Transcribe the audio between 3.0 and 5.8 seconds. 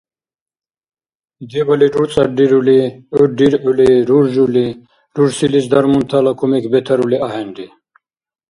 гӀур риргӀули руржули, рурсилис